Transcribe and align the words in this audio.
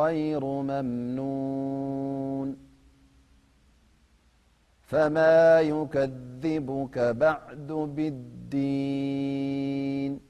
غير 0.01 0.45
ممنون 0.45 2.57
فما 4.83 5.61
يكذبك 5.61 6.99
بعد 6.99 7.67
بالدين 7.97 10.30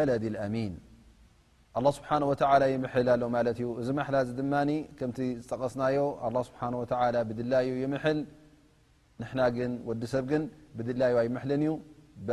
ብ 12.27 12.29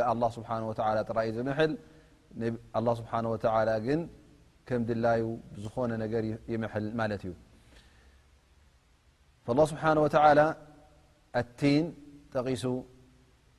ه 12.48 12.50
ዝ 12.62 12.64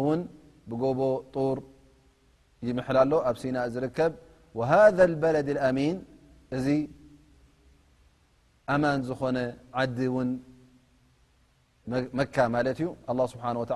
ራ 0.01 0.13
ር 0.71 1.59
يምحل 2.69 2.97
ሎ 3.11 3.15
ኣብ 3.31 3.37
ሲና 3.43 3.57
ዝርከብ 3.75 4.13
وهذ 4.59 4.99
البለد 5.11 5.49
الأمن 5.55 5.97
እዚ 6.57 6.67
ማن 8.83 8.97
ዝኾነ 9.09 9.37
ዲ 9.97 9.99
መك 12.19 12.37
ዩ 12.85 12.87
لله 13.17 13.27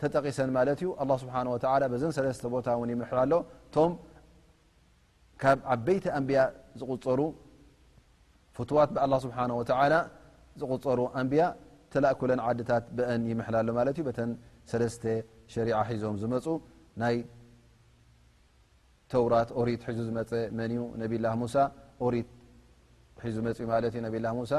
ተጠቂሰን 0.00 0.50
ማለት 0.56 0.78
እዩ 0.82 0.90
ስብሓ 1.22 1.34
ዘን 2.02 2.12
ሰለስተ 2.18 2.44
ቦታ 2.54 2.68
ውን 2.80 2.90
ይምላሎ 2.94 3.32
ቶም 3.74 3.92
ካብ 5.42 5.58
ዓበይቲ 5.74 6.04
ኣንብያ 6.18 6.40
ዝቁፀሩ 6.80 7.20
ፍዋት 8.56 8.90
ብ 8.94 8.98
ስብሓ 9.24 9.38
ወ 9.60 9.62
ዝቁፀሩ 10.60 10.98
ኣንብያ 11.20 11.42
ተላእኩለን 11.92 12.40
ዓድታት 12.48 12.84
ብአን 12.96 13.22
ይምሕላሎ 13.32 13.68
ማለት 13.78 13.96
እዩ 13.98 14.04
በተን 14.08 14.30
ሰለስተ 14.70 15.04
ሸሪዓ 15.54 15.78
ሒዞም 15.88 16.16
ዝመፁ 16.22 16.46
ናይ 17.02 17.16
ተውራት 19.12 19.50
ኦሪት 19.60 19.82
ሒዙ 19.88 19.98
ዝመፀ 20.08 20.32
መን 20.58 20.70
እዩ 20.76 20.80
ነብላ 21.00 21.26
ሙሳ 21.40 21.54
ሪት 22.14 22.28
ሒዙ 23.24 23.34
ዝመፅ 23.38 23.58
ማለት 23.72 23.92
ዩ 23.96 24.00
ነብላ 24.06 24.26
ሙሳ 24.38 24.52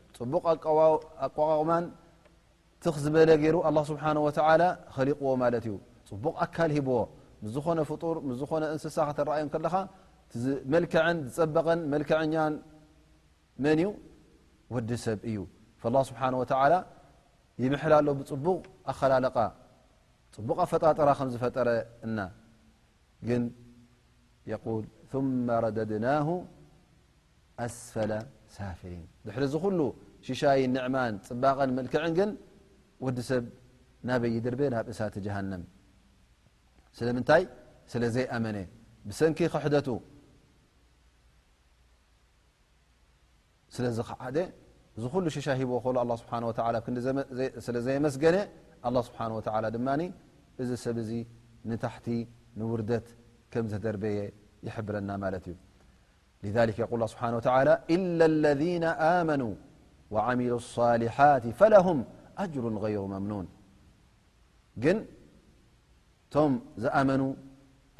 ፅቡቕ 0.17 0.43
ቋቕማ 1.21 1.69
ት 2.83 2.85
ዝበለ 3.03 3.29
ገሩ 3.43 3.55
ه 3.75 4.27
ኸሊقዎ 4.95 5.27
ማ 5.41 5.43
ዩ 5.71 5.75
ፅቡቕ 6.09 6.25
ኣካል 6.43 6.71
ሂብዎ 6.77 6.93
ዝኾነ 7.53 7.79
ፍጡር 7.89 8.15
ዝኾነ 8.39 8.63
እንስሳ 8.73 8.97
ዮ 9.17 9.29
ለኻ 9.65 9.73
መክዐን 10.73 11.17
ዝፀበቐን 11.35 11.79
መክዐኛ 11.93 12.33
መን 13.63 13.79
እ 13.83 13.87
ወዲ 14.73 14.89
ሰብ 15.05 15.19
እዩ 15.29 15.37
ይምላሎ 17.63 18.07
ፅቡቕ 18.31 18.63
ኣኸላለ 18.91 19.25
ቡ 20.47 20.49
ኣፈጣጠራ 20.63 21.09
ከዝፈጠረና 21.19 22.19
ግን 23.27 23.41
ረድና 25.75 26.05
ኣስፈ 27.63 27.93
ድሕሪ 29.25 29.43
ዚ 29.53 29.55
ኩሉ 29.63 29.79
ሽሻይ 30.27 30.59
ንዕማን 30.75 31.13
ፅባቐን 31.27 31.71
መልክዕን 31.77 32.13
ግን 32.19 32.29
ወዲ 33.05 33.17
ሰብ 33.29 33.43
ናበይ 34.07 34.35
ድርበ 34.45 34.61
ናብ 34.75 34.85
እሳቲ 34.93 35.15
ሃንም 35.35 35.63
ስለምንታይ 36.97 37.43
ስለ 37.91 38.03
ዘይኣመነ 38.15 38.57
ብሰንኪ 39.07 39.39
ክሕደቱ 39.53 39.87
ስለዝ 43.75 43.97
ዓ 44.25 44.25
እዚ 44.97 45.03
ሉ 45.23 45.27
ሽሻይ 45.35 45.55
ሂዎ 45.61 45.71
ه 45.83 45.87
ብ 46.09 46.91
ስለ 47.65 47.75
ዘየመስገነ 47.85 48.35
ه 48.85 48.89
ስብሓ 49.07 49.19
ድማ 49.75 49.87
እዚ 50.61 50.69
ሰብ 50.85 50.97
ዚ 51.09 51.11
ንታሕቲ 51.69 52.07
ንውርደት 52.59 53.07
ከም 53.51 53.65
ዝደርበየ 53.71 54.17
ይሕብረና 54.67 55.09
ማለት 55.23 55.45
እዩ 55.51 55.57
لذك 56.45 56.79
ق 56.91 56.91
وى 56.93 57.67
إلا 57.95 58.25
الذن 58.31 58.83
منوا 59.29 59.55
وعمل 60.13 60.51
الصلحት 60.61 61.43
فلهم 61.59 61.97
أجر 62.43 62.63
غير 62.85 63.01
መምنوን 63.13 63.47
ግን 64.83 64.97
ቶም 66.33 66.51
ዝኣመኑ 66.83 67.21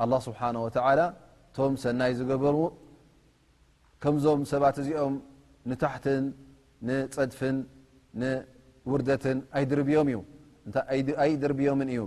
الله 0.03 0.19
ስብሓه 0.27 0.49
وع 0.63 0.95
ቶም 1.57 1.71
ሰናይ 1.83 2.11
ዝገበሩ 2.19 2.57
ከምዞም 4.03 4.41
ሰባት 4.51 4.75
እዚኦም 4.81 5.13
ታحትን 5.81 6.23
ፀድፍን 7.15 7.57
ውርትን 8.91 9.37
ይድርብيም 9.61 10.07
እዩ 11.93 11.99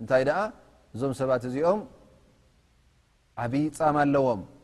እንታይ 0.00 0.24
እዞም 0.94 1.12
ሰባት 1.20 1.42
እዚኦም 1.48 1.80
ዓብይ 3.42 3.64
ፃም 3.78 3.96
ኣለዎም 4.04 4.40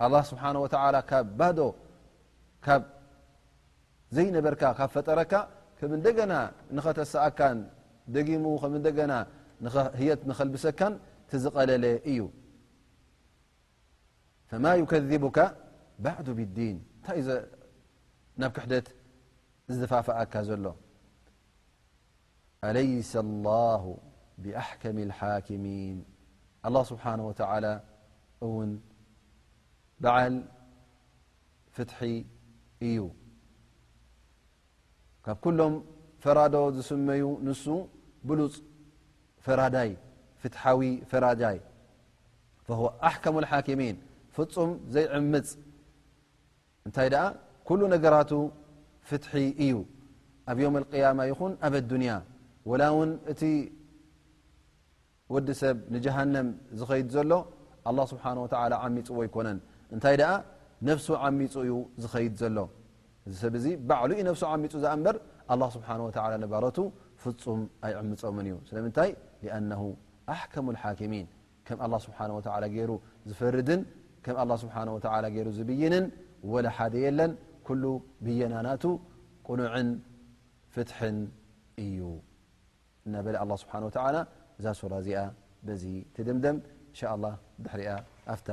فጠረካ 0.00 1.12
ሰኣ 5.80 5.96
لሰ 10.48 10.72
ዝለ 11.70 11.86
እዩ 12.10 12.28
يذ 18.40 18.48
ك 18.56 18.60
ዝف 19.78 20.66
ዓል 30.08 30.34
ፍት 31.76 31.90
እዩ 32.86 32.98
ካብ 35.24 35.38
كሎም 35.44 35.74
ፈራዶ 36.22 36.54
ዝስመዩ 36.76 37.24
ንሱ 37.46 37.64
ብሉፅ 38.28 38.54
ፈ 39.44 39.48
ፍትዊ 40.42 40.82
ፈራጃይ 41.10 41.58
فه 42.66 42.80
ኣحكሙ 43.08 43.34
الሓكሚን 43.42 43.96
ፍፁም 44.34 44.70
ዘይዕምፅ 44.94 45.48
እንታይ 46.86 47.08
ኩل 47.68 47.80
ነገራቱ 47.94 48.32
ፍትሒ 49.08 49.32
እዩ 49.64 49.74
ኣብ 50.50 50.56
يم 50.64 50.74
القيማ 50.82 51.18
ይኹን 51.30 51.52
ኣብ 51.66 51.74
الንያ 51.80 52.12
وላ 52.70 52.82
ውን 52.96 53.10
እቲ 53.32 53.42
ወዲ 55.34 55.48
ሰብ 55.62 55.76
ንجሃنም 55.94 56.48
ዝኸይድ 56.78 57.08
ዘሎ 57.14 57.32
لله 57.92 58.04
ስብሓه 58.12 58.36
ዓሚፅዎ 58.86 59.18
ይኮነን 59.28 59.58
እታይ 59.96 60.16
ነፍ 60.88 60.98
ዓሚፁ 61.26 61.54
ዩ 61.70 61.72
ዝኸድ 62.02 62.34
ዘሎ 62.42 62.58
እዚ 63.28 63.32
ሰብ 63.42 63.54
ባዕሉ 63.88 64.10
ሚፁ 64.64 64.72
ር 65.14 65.16
ه 65.50 66.40
ባ 66.54 66.72
ፍፁም 67.22 67.60
ኣይዕምፆም 67.86 68.36
እዩ 68.42 68.54
ስለምይ 68.68 69.10
ኣحكሙ 70.32 70.66
ሓكሚ 70.82 71.14
ه 71.68 72.96
ዝፈርድ 73.28 73.68
ዝብይንን 75.58 76.04
ሓደ 76.76 76.94
የለን 77.04 77.32
ብየናና 78.24 78.68
ቁኑ 79.46 79.50
ፍ 80.74 80.86
እዩ 81.84 82.00
እና 83.06 83.14
ዛ 84.64 84.72
ስ 84.80 84.88
እዚኣ 85.02 85.20
ዚ 85.82 85.86
ድምም 86.28 86.56
ድሪያ 87.66 87.90
ኣፍ 88.34 88.44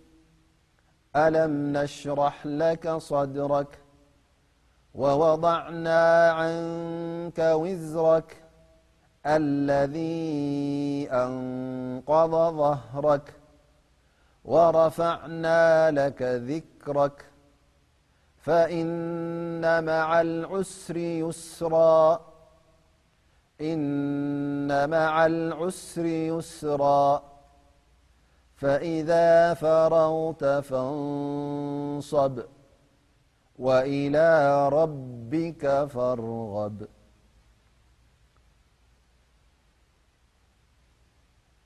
ألم 1.26 1.54
نشرح 1.78 2.36
لك 2.64 2.84
صدرك 3.12 3.72
ووضعنا 5.02 6.04
عنك 6.40 7.40
وزرك 7.64 8.30
الذي 9.40 10.08
أنقض 11.24 12.34
ظهرك 12.62 13.26
ورفعنا 14.46 15.62
لك 16.00 16.22
ذكرك 16.52 17.18
فإن 18.46 18.90
مع 19.92 20.08
العسر 25.22 26.10
يسرى 26.34 27.06
فإذا 28.62 29.30
فرغت 29.64 30.44
فانصب 30.70 32.36
وإلى 33.68 34.30
ربك 34.80 35.64
فارغب 35.94 36.78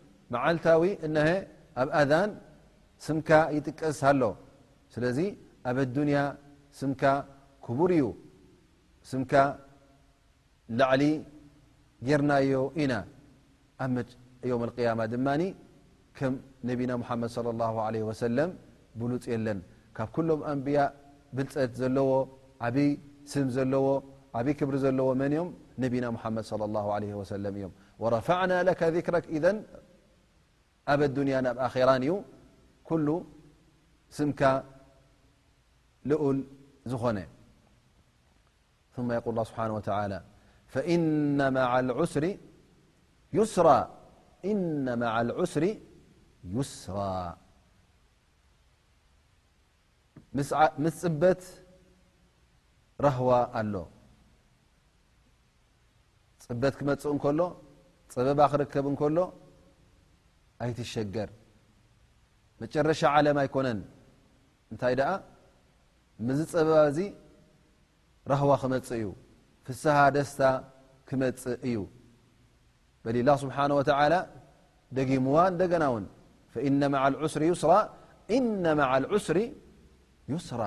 መዓልታዊ 0.33 0.83
እሀ 1.05 1.15
ኣብ 1.81 1.89
ኣذን 2.01 2.31
ስምካ 3.05 3.29
ይጥቀስ 3.55 3.99
ኣሎ 4.09 4.21
ስለዚ 4.93 5.17
ኣብ 5.69 5.77
ንያ 6.09 6.19
ስምካ 6.79 7.03
ክቡር 7.65 7.91
እዩ 7.97 8.05
ስምካ 9.11 9.33
ላዕሊ 10.79 11.03
ጌርናዮ 12.07 12.59
ኢና 12.81 12.93
ኣ 13.85 13.87
ዮ 14.51 14.53
قያማ 14.77 14.99
ድማ 15.13 15.27
ከም 16.17 16.33
ነቢና 16.69 16.91
መድ 17.21 18.39
ብሉፅ 19.01 19.25
የለን 19.33 19.59
ካብ 19.97 20.15
ሎም 20.29 20.41
ኣንብያ 20.51 20.79
ብልፀት 21.37 21.71
ዘለዎ 21.81 22.09
ዓይ 22.67 22.89
ስም 23.31 23.45
ዘለዎ 23.55 23.85
ዓይ 24.39 24.49
ክብሪ 24.59 24.75
ዘለዎ 24.85 25.07
መንም 25.21 25.47
ነና 25.83 26.09
ድ 26.23 26.51
እዮ 26.51 27.23
ረና 28.13 28.51
ረ 29.15 29.55
ኣብ 30.89 31.01
ኣዱንያ 31.07 31.35
ናብ 31.45 31.57
ኣራን 31.65 32.03
እዩ 32.05 32.13
ኩሉ 32.89 33.07
ስምካ 34.17 34.41
ልኡል 36.09 36.39
ዝኾነ 36.91 37.17
ል 39.29 39.43
ስብሓ 39.47 40.17
እነ 40.93 41.39
ማ 41.55 41.59
ዑስሪ 42.01 42.25
ዩስራ 46.49 46.97
ምስ 50.83 50.97
ፅበት 51.03 51.41
ረህዋ 53.05 53.29
ኣሎ 53.59 53.75
ፅበት 56.45 56.73
ክመፅእ 56.79 57.15
ከሎ 57.23 57.39
ፀበባ 58.13 58.39
ክርከብ 58.51 58.85
እንከሎ 58.91 59.17
ይር 60.69 61.29
መረሻ 62.71 63.01
ይነ 63.19 63.29
እታይ 64.73 64.93
ምዝ 66.27 66.39
ፀበባ 66.51 66.75
ዚ 66.95 66.99
ረህዋ 68.31 68.49
ክመፅ 68.61 68.87
እዩ 68.97 69.05
ፍስሃ 69.67 69.97
ደስታ 70.15 70.41
ክመፅ 71.09 71.41
እዩ 71.67 71.77
በላ 73.03 74.19
ደምዋ 74.97 75.35
እና 75.51 75.83
ውን 75.93 76.05
ዑስሪ 77.23 77.43
ይስራ 80.35 80.63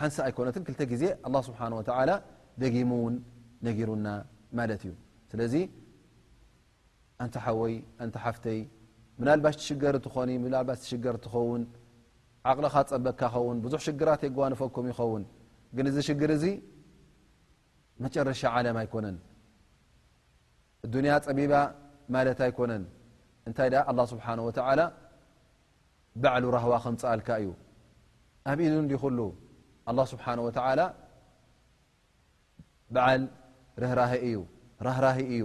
ሓንሳ 0.00 0.16
ኣይኮነት 0.28 0.56
ተ 0.80 0.96
ዜ 1.02 1.04
ه 1.34 1.36
ስ 1.46 1.50
ደሙውን 2.62 3.14
ነገሩና 3.66 4.06
ማለት 4.58 4.82
እዩ 4.88 4.92
ኣቲ 7.24 7.34
ሓወይ 7.44 7.74
ሓፍተይ 8.24 8.58
ናልባሽሽገር 9.26 9.94
ትኾኒ 10.04 10.30
ባሽሽገር 10.68 11.14
ትኸውን 11.24 11.62
ዓቕልኻ 12.50 12.74
ፀበካ 12.90 13.20
ኸውን 13.34 13.58
ብዙح 13.64 13.80
ሽራት 13.86 14.20
የንፈኩም 14.26 14.84
ይኸውን 14.90 15.22
ግን 15.76 15.84
እዚ 15.90 15.96
ሽግር 16.08 16.30
እዚ 16.36 16.44
መረሻ 18.04 18.42
ም 18.76 18.78
ኣይኮነን 18.82 19.16
ፀቢባ 21.26 21.52
ማ 22.14 22.16
ኣይነን 22.46 22.82
ይ 23.76 23.78
ه 24.40 24.42
በዓ 26.24 26.34
ህዋ 26.62 26.72
ምፅኣልካ 26.94 27.28
እዩ 27.42 27.48
ኣብኢሉ 28.50 29.02
ሉ 29.18 29.20
ه 29.86 29.88
በዓ 32.94 33.06
ራ 35.04 35.08
እዩ 35.12 35.18
እዩ 35.34 35.44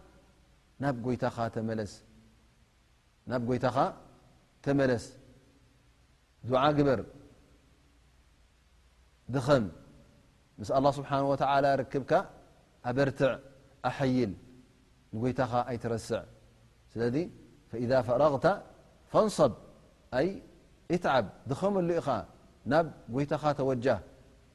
ت 0.81 0.83
تملس 4.65 5.05
دع 6.51 6.63
قبر 6.77 6.99
م 9.33 9.35
م 9.61 9.63
الله 10.79 10.91
سبحانه 10.99 11.25
وتعلى 11.33 11.69
ركبك 11.81 12.13
أبرتع 12.89 13.31
أحيل 13.89 14.31
يت 15.29 15.39
يترسع 15.75 16.21
ذ 17.15 17.17
فإذا 17.71 17.97
فرغت 18.07 18.45
فانص 19.11 19.37
اتعب 20.95 21.25
دخم 21.51 21.73
ل 21.89 21.91
نب 22.71 22.87
يتا 23.23 23.51
توجه 23.61 23.97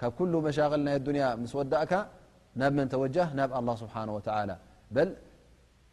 ك 0.00 0.02
كل 0.18 0.32
مشاغل 0.46 0.78
الدنيا 1.00 1.28
مسودك 1.42 1.92
نبمن 2.60 2.86
توجه 2.94 3.24
ب 3.36 3.38
الله 3.60 3.74
سبحانهوعلى 3.82 4.56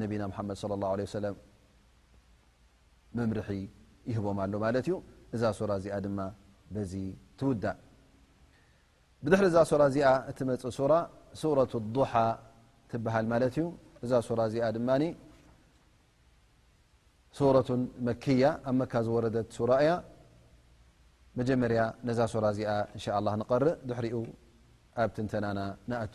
ድ 0.10 0.12
ى 0.18 0.24
ه 1.12 1.16
عه 1.24 1.28
መምርሒ 3.18 3.48
ይህቦም 4.10 4.38
ሎ 4.52 4.54
ማለት 4.62 4.84
እዩ 4.88 4.94
እዛ 5.36 5.42
ሱራ 5.58 5.70
እዚኣ 5.80 5.94
ድማ 6.04 6.18
ዚ 6.90 6.92
ትውዳእ 7.38 7.76
ድሕሪ 9.30 9.44
እዛ 9.52 9.56
ሱራ 9.70 9.80
እዚኣ 9.90 10.06
እት 10.30 10.38
መፅ 10.48 10.62
ሱ 10.76 10.78
ሱረة 11.40 11.72
ሓ 12.10 12.12
ትበሃል 12.90 13.26
ማለት 13.32 13.54
እዩ 13.58 13.64
እዛ 14.04 14.12
ሱራ 14.28 14.40
እዚኣ 14.50 14.64
ድማ 14.76 14.88
ሱረة 17.38 17.68
መክያ 18.06 18.42
ኣብ 18.70 18.74
መካ 18.80 18.92
ዝወረደ 19.06 19.36
ሱራ 19.56 19.70
እያ 19.84 19.90
መጀመርያ 21.40 21.80
ነዛ 22.08 22.18
ሱራ 22.34 22.44
እዚኣ 22.96 23.16
ንقርእ 23.42 23.68
ድሕሪኡ 23.88 24.16
ኣብ 25.02 25.08
ትንተናና 25.16 25.60
ናኣቱ 25.90 26.14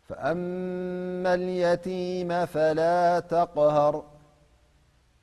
فأما 0.07 1.33
اليتيم 1.33 2.45
فلا 2.45 3.19
تقهر 3.19 4.03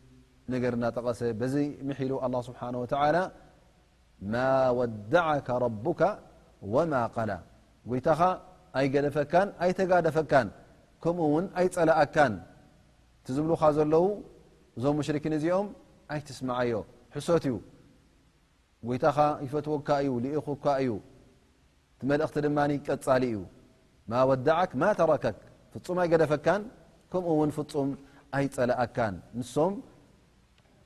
ነር 0.53 0.75
ናጠቀሰ 0.83 1.19
ዚ 1.53 1.57
ምሒሉ 1.87 2.11
ه 2.23 2.49
ወዳك 6.73 7.05
ቀላ 7.15 7.29
ጎይታኻ 7.91 8.21
ኣይገደፈካን 8.79 9.47
ኣይተጋደፈካን 9.65 10.47
ከምኡ 11.03 11.23
ውን 11.33 11.45
ኣይፀላእካን 11.59 12.33
ቲ 13.25 13.35
ዝብኻ 13.37 13.61
ዘለዉ 13.77 14.03
እዞም 14.77 14.99
ሽርክን 15.07 15.33
እዚኦም 15.37 15.67
ኣይትስማዓዮ 16.13 16.73
ሕሰት 17.15 17.45
እዩ 17.49 17.55
ጎይታኻ 18.89 19.17
ይፈትወካ 19.45 19.89
እዩ 20.03 20.11
ሊእኹካ 20.25 20.65
እዩ 20.83 20.91
መልእኽቲ 22.11 22.35
ድ 22.47 22.77
ቀፃሊ 22.87 23.23
እዩ 23.33 23.41
ተረከ 24.99 25.25
ፍም 25.73 25.97
ኣይገደፈካን 26.05 26.61
ከምኡውን 27.13 27.53
ፍፁም 27.57 27.89
ኣይፀላእካን 28.39 29.17
ንም 29.41 29.73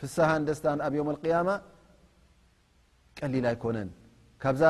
ፍን 0.00 0.42
ደስታ 0.48 0.66
ኣብ 0.88 0.94
ቀሊል 3.20 3.46
ኣይኮነን 3.50 3.88
ካብዛ 4.42 4.64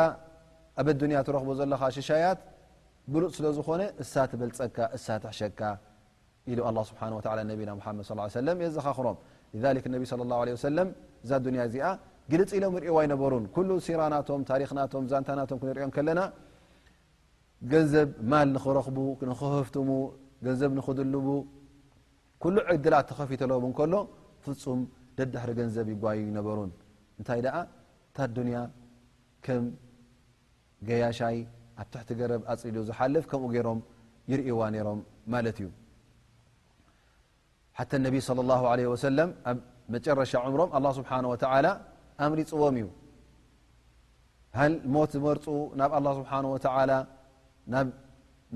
ኣብ 0.81 0.89
ኣያ 1.09 1.19
ትረኽቦ 1.27 1.49
ዘለኻ 1.59 1.81
ሽሻያት 1.97 2.39
ብሉፅ 3.13 3.33
ስለ 3.39 3.47
ዝኾነ 3.57 3.83
እሳበልፀካ 4.03 4.79
እሳትሕሸካ 4.97 5.61
ኢሉ 6.53 6.61
ስሓ 6.91 7.01
ና 7.13 7.15
ድ 7.51 8.07
ሰ 8.37 8.41
የዘኻክሮም 8.67 9.17
ቢ 9.59 10.55
እዛ 11.25 11.35
እዚኣ 11.69 11.89
ግልፂኢሎም 12.33 12.75
ሪእዋይነበሩን 12.85 13.45
ሲራናቶምታክናቶም 13.85 15.05
ዛንታናቶም 15.11 15.59
ክንሪኦም 15.61 15.93
ከለና 15.97 16.21
ገንዘብ 17.73 18.09
ማል 18.33 18.51
ኽረኽቡ 18.65 18.97
ንኽህፍትሙ 19.31 19.89
ንዘብ 20.47 20.73
ኽድልቡ 20.87 21.29
ዕድላ 22.75 22.95
ተኸፊለ 23.11 23.53
ከሎ 23.79 23.95
ፍፁም 24.45 24.81
ደድሕሪ 25.19 25.51
ገንዘብ 25.59 25.87
ይጓዩ 25.95 26.19
ይነበሩን 26.31 26.71
እንታይ 27.19 27.41
ደኣ 27.47 27.57
ታ 28.17 28.27
ዱንያ 28.37 28.59
ከም 29.45 29.63
ገያሻይ 30.89 31.39
ኣብ 31.83 31.87
ትሕቲ 31.93 32.09
ገረብ 32.21 32.43
ኣፅዱ 32.53 32.77
ዝሓልፍ 32.89 33.25
ከምኡ 33.31 33.49
ገይሮም 33.55 33.81
ይርእዋ 34.31 34.61
ነይሮም 34.75 35.01
ማለት 35.35 35.59
እዩ 35.63 35.69
ሓ 37.79 37.83
ነቢ 38.07 38.15
ى 38.29 38.91
ع 38.93 38.97
ሰለም 39.07 39.31
ኣብ 39.51 39.59
መጨረሻ 39.95 40.33
ምሮም 40.55 40.71
ه 40.77 40.93
ስብሓ 40.99 41.11
ኣምሪፅዎም 42.25 42.77
እዩ 42.81 42.87
ሃ 44.59 44.63
ሞት 44.95 45.11
ዝመርፁ 45.17 45.45
ናብ 45.81 45.91
ه 46.09 46.15
ስብሓ 46.21 46.33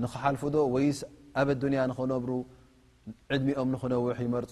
ንክሓልፉዶ 0.03 0.55
ወይስ 0.73 0.99
ኣብ 1.41 1.49
ያ 1.79 1.83
ንክነብሩ 1.91 2.31
ዕድሚኦም 3.35 3.69
ንክነውሕ 3.73 4.17
ይመርፁ 4.25 4.51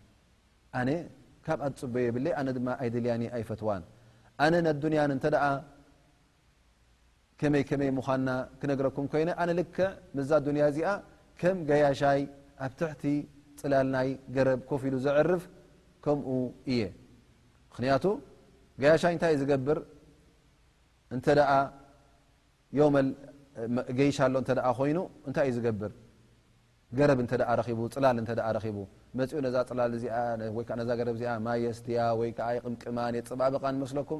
ኣነ 0.79 0.89
ካብ 1.45 1.59
ኣትፅበ 1.67 1.95
የብለ 2.07 2.25
ኣነ 2.39 2.47
ድማ 2.57 2.67
ኣይድልያኒ 2.83 3.23
ኣይፈትዋን 3.35 3.83
ኣነ 4.43 4.53
ኣዱንያን 4.73 5.11
እተኣ 5.15 5.43
ከመይ 7.39 7.63
ከመይ 7.69 7.89
ምዃና 7.97 8.27
ክነግረኩም 8.59 9.05
ኮይነ 9.11 9.29
ኣነ 9.41 9.49
ልክ 9.59 9.75
ምዛ 10.17 10.29
ዱንያ 10.47 10.63
እዚኣ 10.71 10.87
ከም 11.39 11.57
ገያሻይ 11.69 12.21
ኣብ 12.65 12.71
ትሕቲ 12.79 13.03
ፅላል 13.59 13.87
ናይ 13.95 14.09
ገረብ 14.35 14.59
ኮፍ 14.69 14.81
ኢሉ 14.89 14.95
ዘዕርፍ 15.05 15.43
ከምኡ 16.05 16.29
እየ 16.73 16.81
ምክንያቱ 17.71 18.05
ገያሻይ 18.81 19.13
እንታይ 19.15 19.33
እዩ 19.35 19.41
ዝገብር 19.43 19.79
እንተ 21.15 21.25
ደኣ 21.39 21.51
ገይሻ 23.99 24.17
ሎ 24.33 24.37
እተ 24.43 24.49
ኮይኑ 24.79 24.99
እንታይ 25.27 25.45
እዩ 25.51 25.55
ዝገብር 25.57 25.91
ገረብላኡላ 26.99 28.07
ማየስትያ 31.47 31.99
ይቅምቅማ 32.57 32.99
የፅብ 33.17 33.41
ኩ 34.09 34.13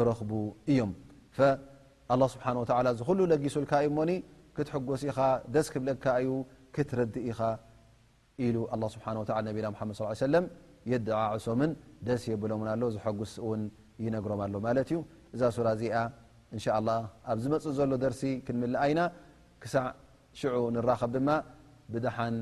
እ 0.00 0.12
ብ 0.30 1.42
ዝሉ 3.06 3.18
ለጊሱካ 3.32 3.72
ዩ 3.84 3.90
ሞኒ 3.98 4.10
ክትሐጎስ 4.56 5.02
ኢኻ 5.10 5.18
ደስ 5.54 5.66
ክብለካ 5.74 6.04
ዩ 6.26 6.28
ክትረድ 6.74 7.14
ኢኻ 7.30 7.40
ሉ 8.54 8.56
ስ 8.94 8.96
ና 9.06 9.70
ص 10.00 10.00
ሰ 10.22 10.24
የድዓዕሶም 10.90 11.60
ደስ 12.06 12.22
የብሎ 12.30 12.52
ኣሎ 12.74 12.82
ዝሐጉስውን 12.96 13.62
ይነግሮም 14.04 14.40
ኣሎ 14.46 14.54
ማ 14.64 14.68
እዩ 14.82 14.98
እዛ 15.34 15.42
እዚኣ 16.56 16.74
ኣብ 17.32 17.38
ዝመፁ 17.44 17.64
ዘሎ 17.78 17.90
ደርሲ 18.04 18.22
ክንምኣይና 18.46 19.00
ክሳዕ 19.62 19.86
ሽዑ 20.40 20.54
ንኸብ 20.76 21.10
ድማ 21.16 21.28
ብድሓን 21.92 22.36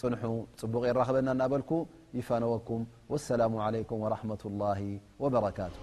ፅን 0.00 0.14
ፅቡቕ 0.60 0.82
የራኸበና 0.90 1.28
ናበልኩ 1.40 1.70
ይፈነወኩም 2.18 2.82
ላ 5.42 5.50
ቱ 5.70 5.80